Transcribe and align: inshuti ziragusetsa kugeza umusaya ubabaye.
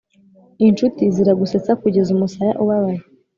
inshuti 0.67 1.03
ziragusetsa 1.15 1.71
kugeza 1.81 2.09
umusaya 2.15 2.53
ubabaye. 2.63 2.99